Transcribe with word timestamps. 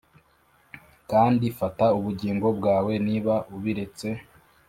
kandi 1.11 1.45
fata 1.59 1.85
ubugingo 1.97 2.47
bwawe 2.57 2.93
niba 3.07 3.33
ubiretse 3.55 4.07